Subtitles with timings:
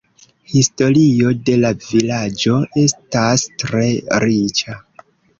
[0.51, 2.55] Historio de la vilaĝo
[2.85, 3.83] estas tre
[4.25, 4.79] riĉa.